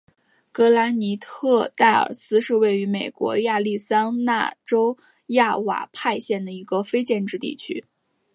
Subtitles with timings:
[0.51, 7.85] 格兰尼特戴尔斯是位于美国亚利桑那州亚瓦派县的一个非建制地区。